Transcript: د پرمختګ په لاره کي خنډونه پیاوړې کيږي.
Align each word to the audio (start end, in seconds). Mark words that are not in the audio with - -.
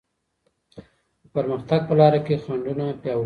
د 1.21 1.23
پرمختګ 1.35 1.81
په 1.89 1.93
لاره 1.99 2.19
کي 2.25 2.33
خنډونه 2.43 2.85
پیاوړې 2.87 3.15
کيږي. 3.15 3.19